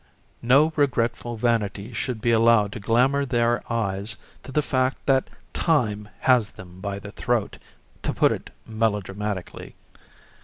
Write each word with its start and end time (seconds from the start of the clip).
No 0.41 0.73
regretful 0.75 1.35
vanity 1.37 1.93
should 1.93 2.21
be 2.21 2.31
allowed 2.31 2.71
to 2.71 2.79
glamour 2.79 3.23
their 3.23 3.61
eyes 3.71 4.15
to 4.41 4.51
the 4.51 4.63
fact 4.63 4.97
that 5.05 5.29
Time 5.53 6.09
has 6.21 6.49
them 6.49 6.79
by 6.81 6.97
the 6.97 7.11
throat, 7.11 7.59
to 8.01 8.11
put 8.11 8.31
it 8.31 8.49
melodramatically. 8.65 9.75